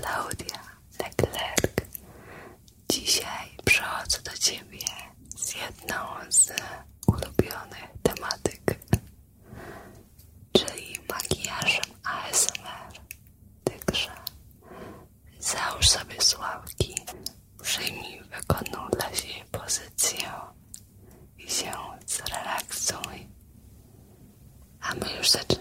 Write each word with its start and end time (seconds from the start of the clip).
Klaudia 0.00 0.60
tak, 0.98 1.12
Leclerc. 1.22 1.80
Dzisiaj 2.88 3.48
przychodzę 3.64 4.18
do 4.22 4.30
Ciebie 4.38 4.78
z 5.36 5.54
jedną 5.54 5.94
z 6.28 6.52
ulubionych 7.06 7.88
tematyk, 8.02 8.78
czyli 10.52 10.96
makijażem 11.08 11.94
ASMR. 12.04 13.00
Także 13.64 14.10
załóż 15.38 15.88
sobie 15.88 16.20
sławki, 16.22 16.94
przyjmij 17.62 18.22
wygodną 18.22 18.88
dla 18.88 19.14
siebie 19.14 19.44
pozycję 19.52 20.30
i 21.38 21.50
się 21.50 21.72
zrelaksuj. 22.06 23.28
A 24.80 24.94
my 24.94 25.16
już 25.18 25.30
zaczynamy. 25.30 25.59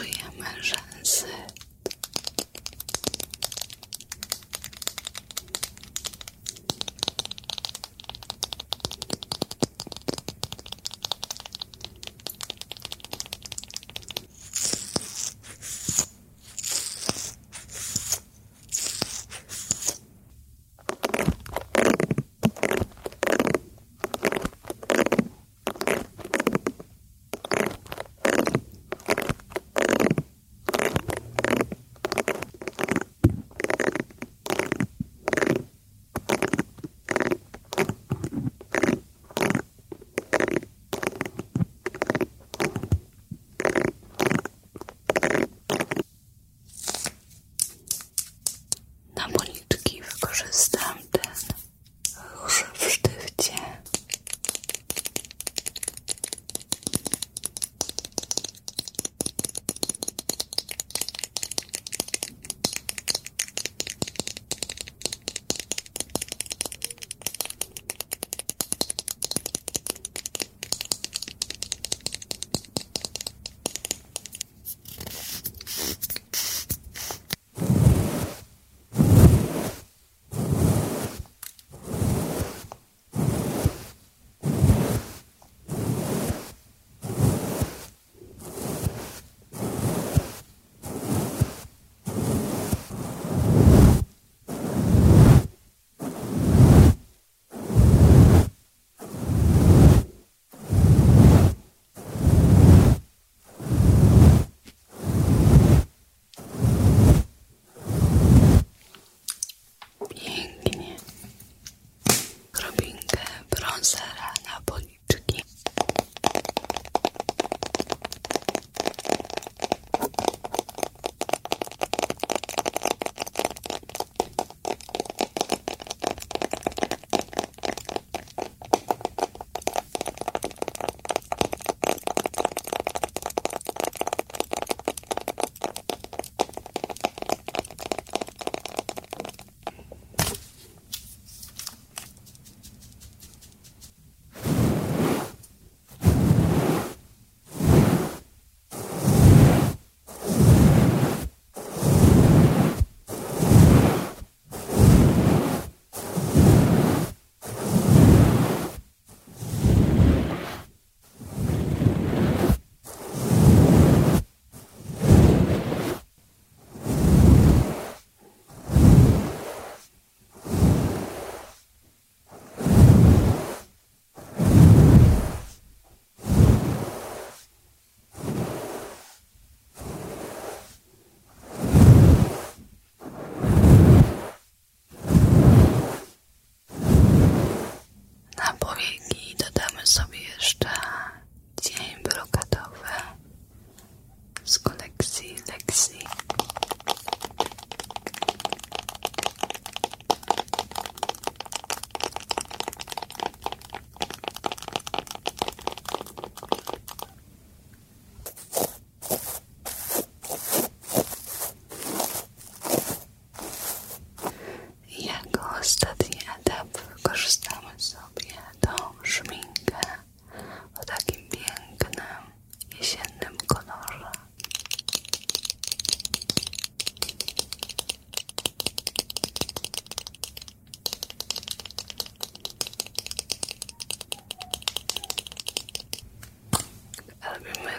użyjemy 0.00 0.62
rzęs. 0.62 0.97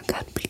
got 0.06 0.34
be. 0.34 0.49